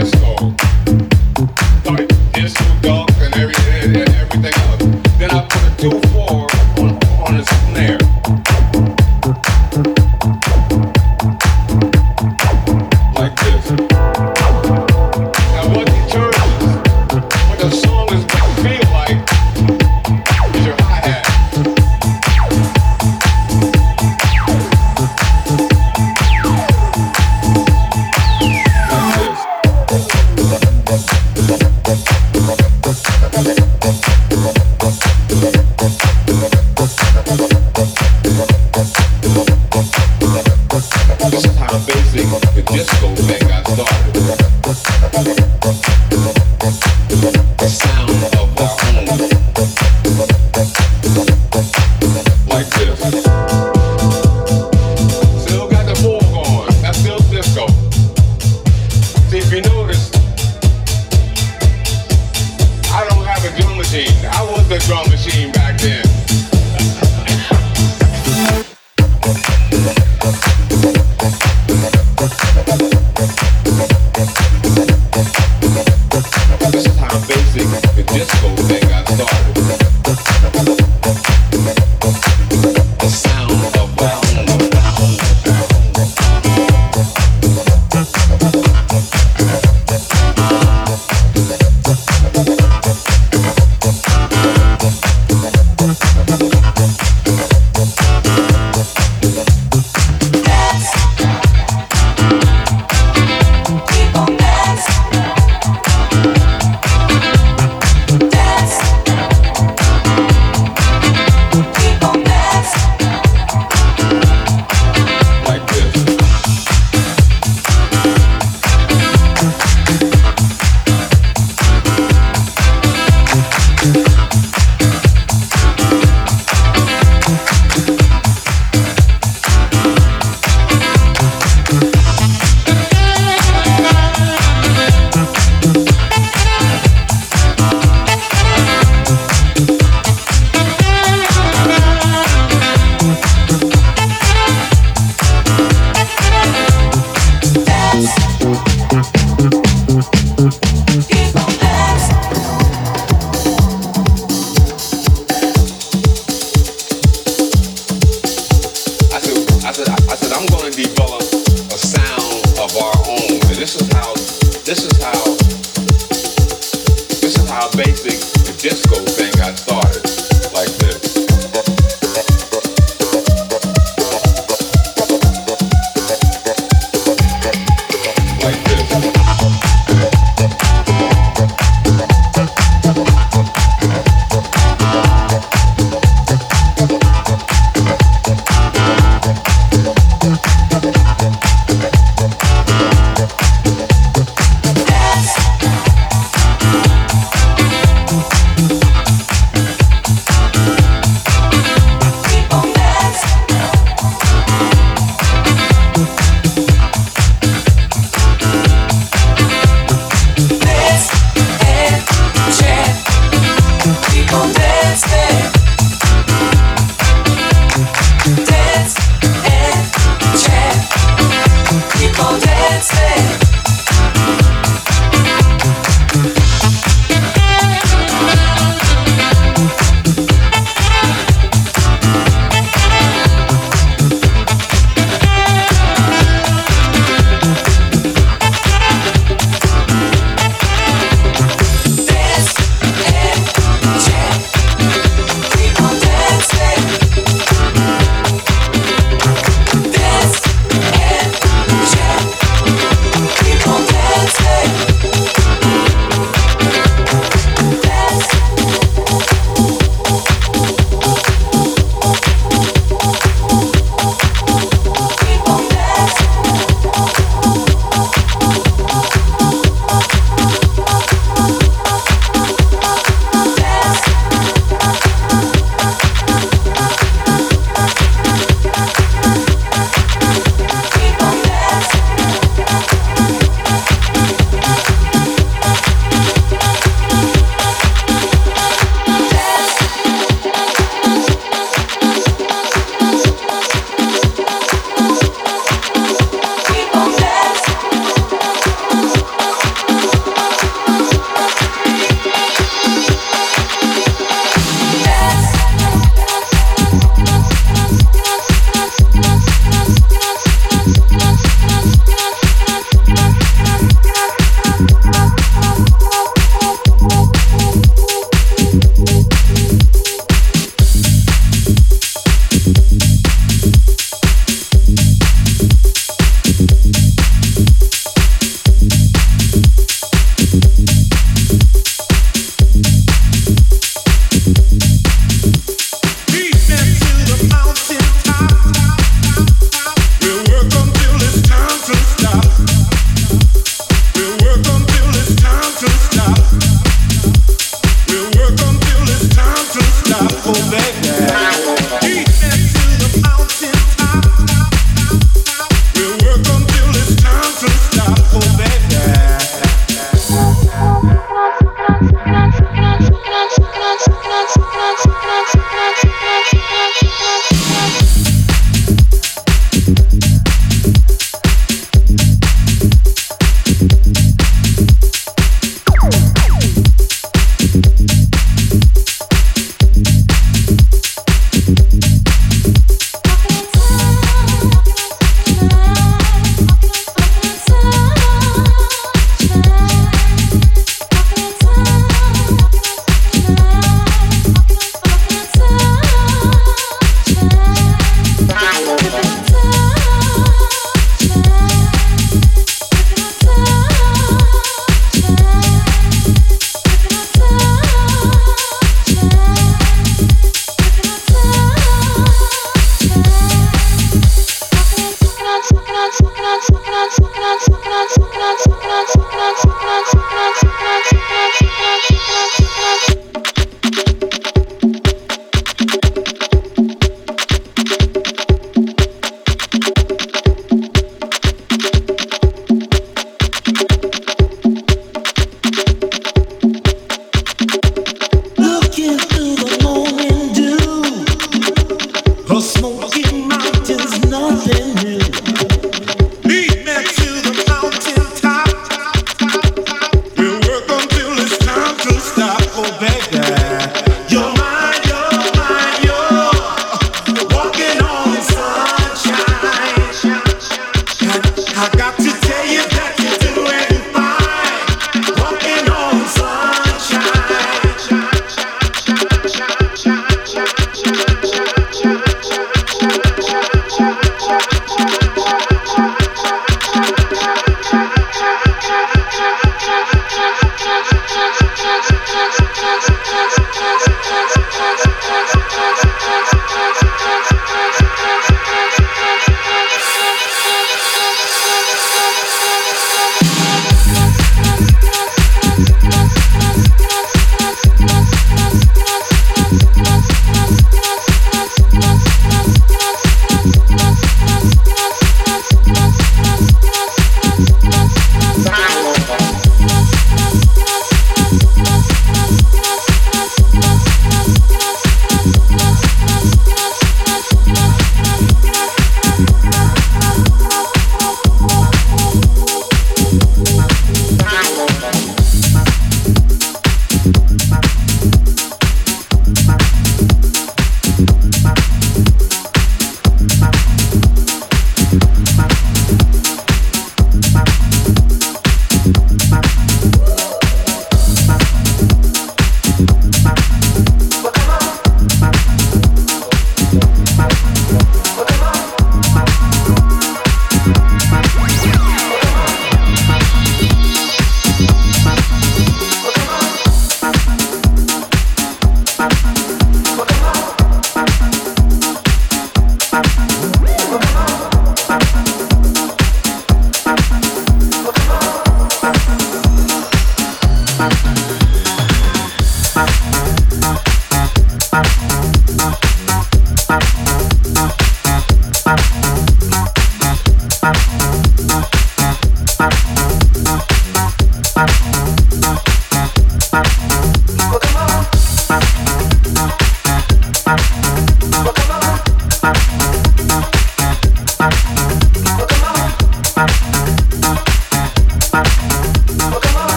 disco. 0.00 0.75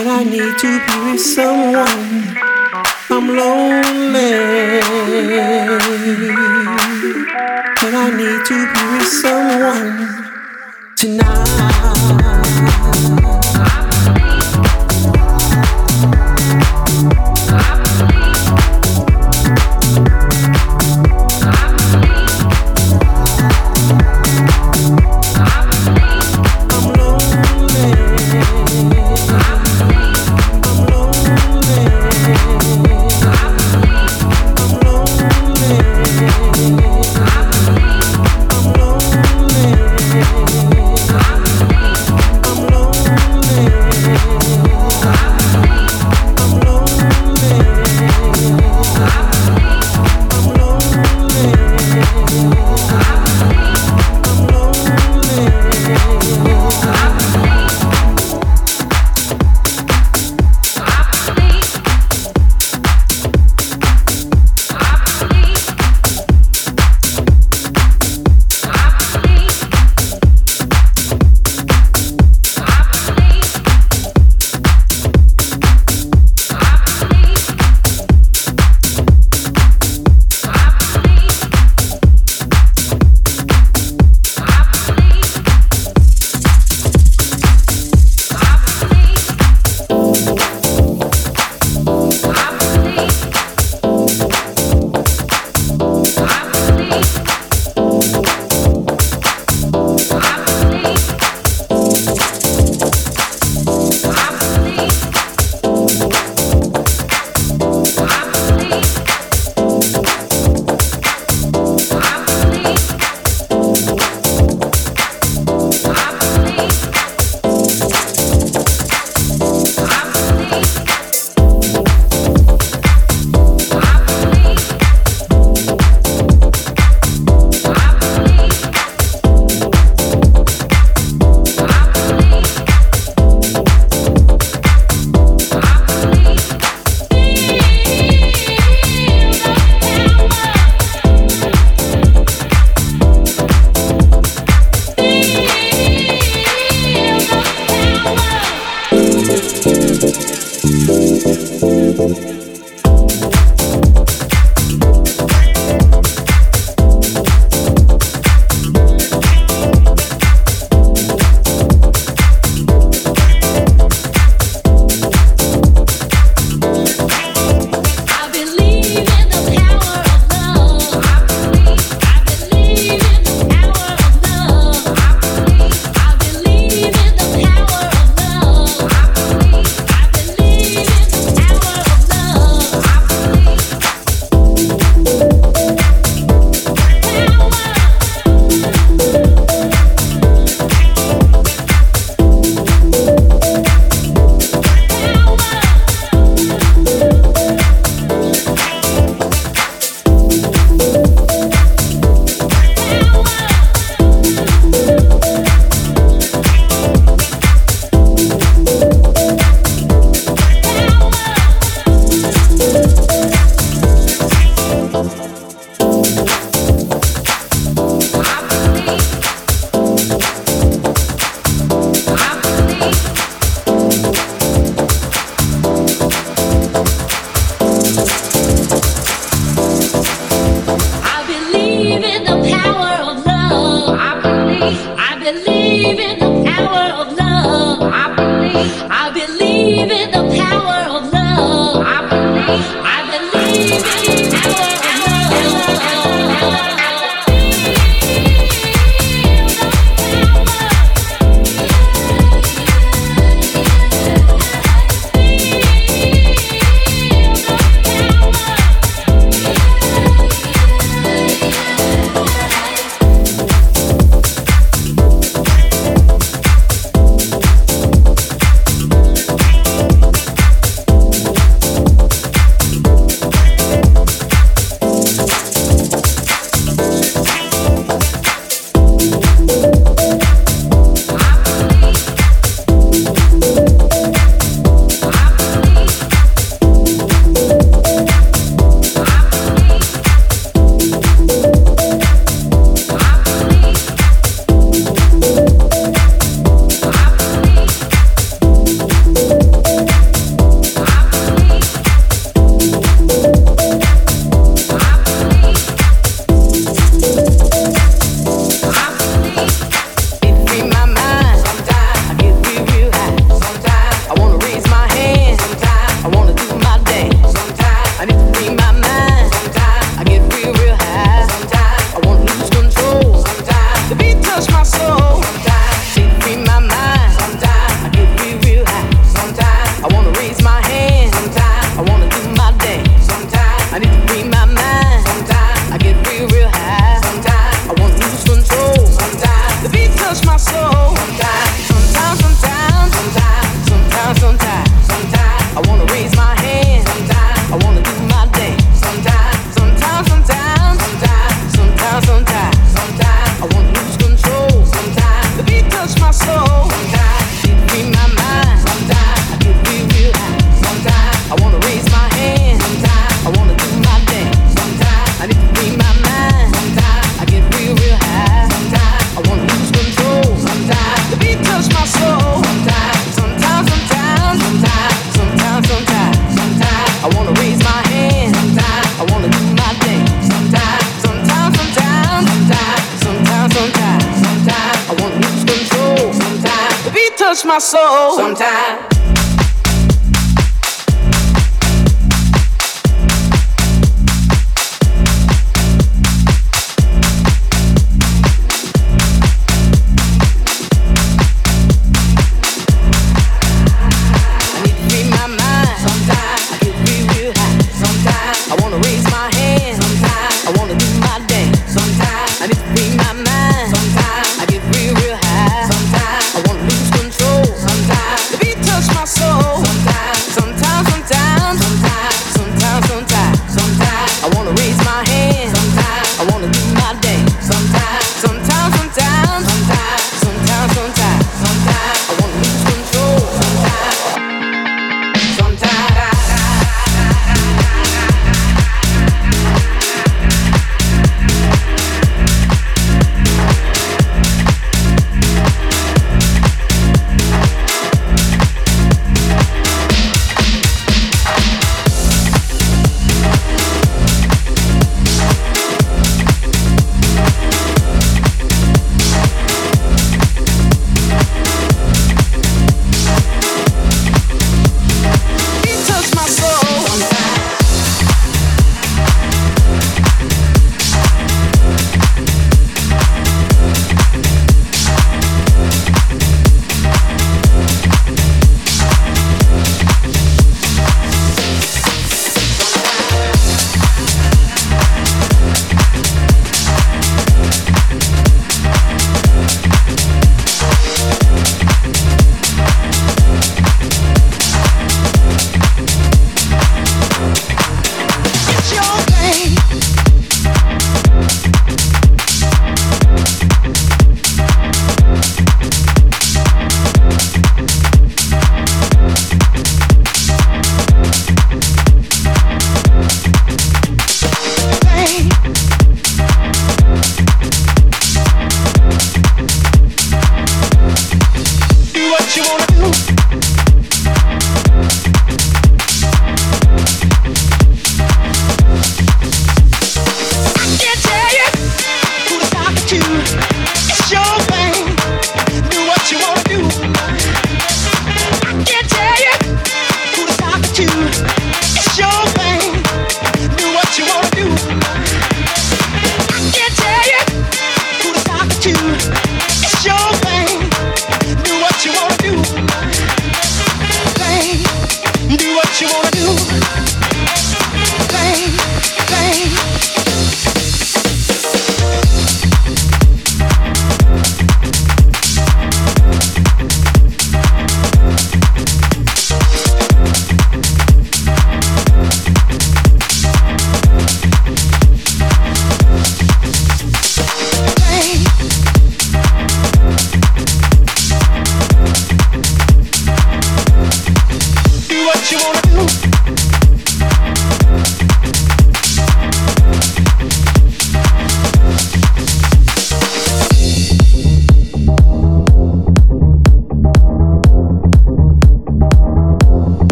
And 0.00 0.08
I 0.08 0.24
need 0.24 0.56
to 0.58 0.80
be 0.86 1.12
with 1.12 1.20
someone. 1.20 2.34
I'm 3.10 3.28
lonely. 3.28 4.32
And 7.82 7.94
I 7.94 8.08
need 8.16 8.46
to 8.46 8.56
be 8.72 8.82
with 8.96 9.08
someone 9.08 9.92
tonight. 10.96 11.39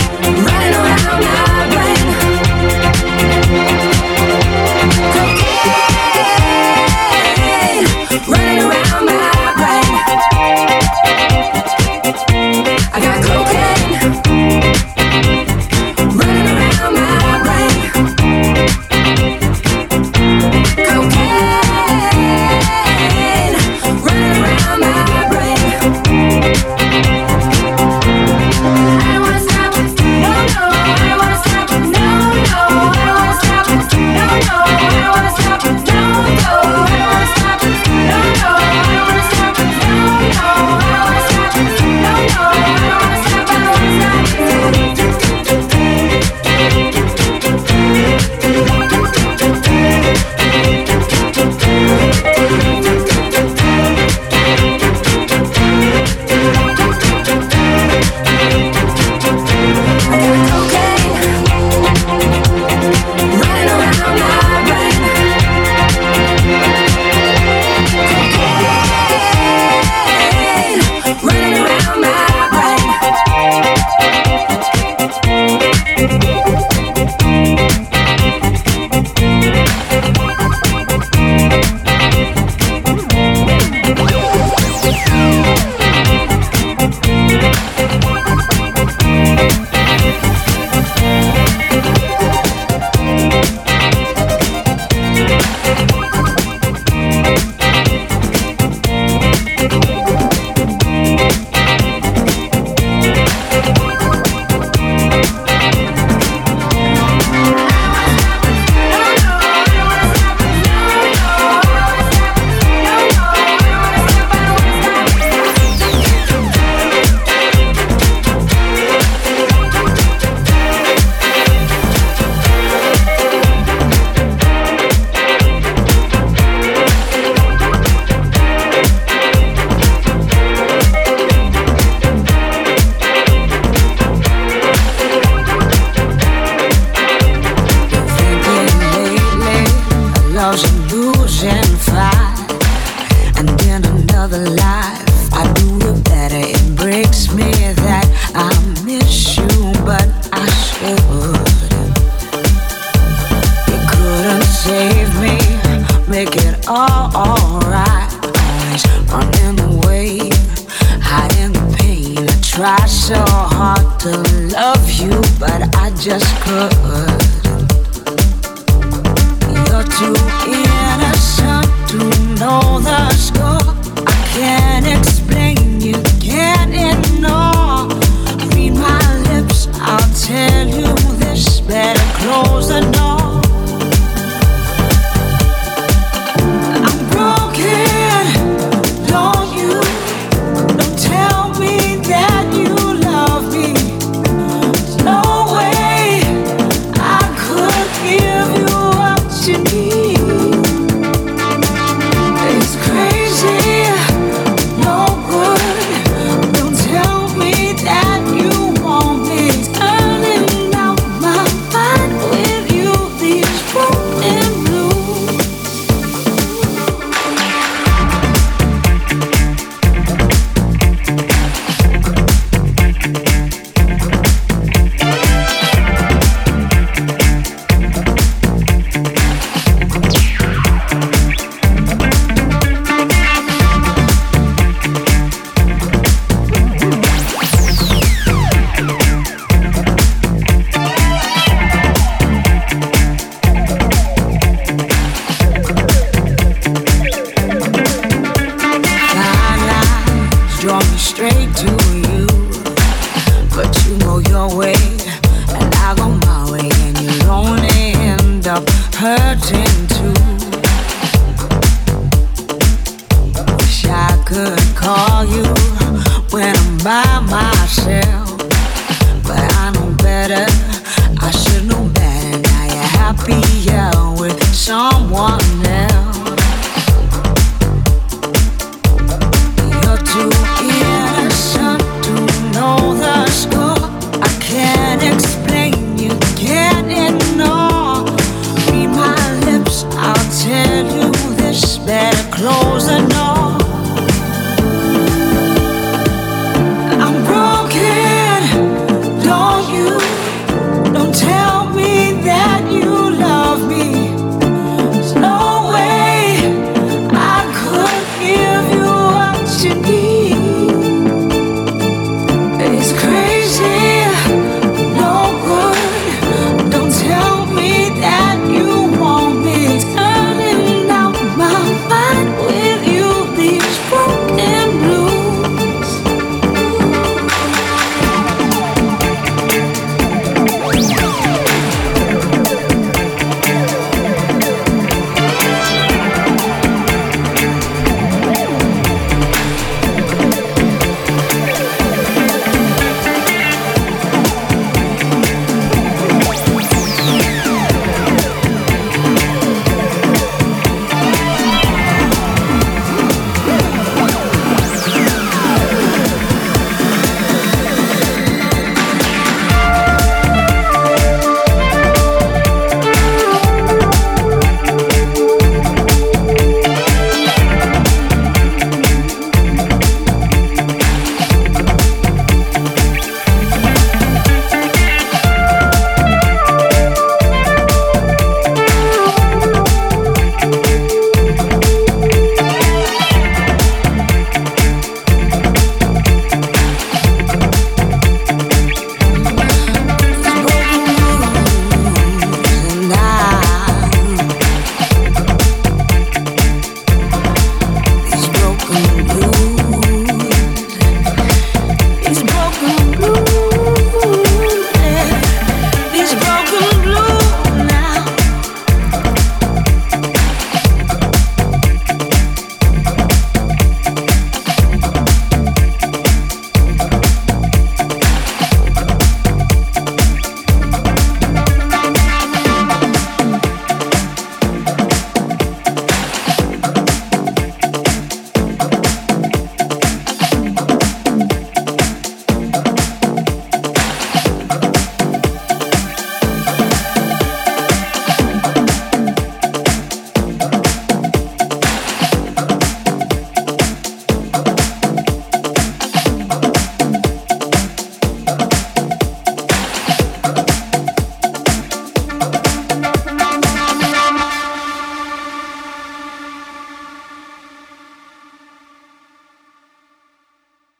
Someone 0.00 0.24
else. 0.24 0.29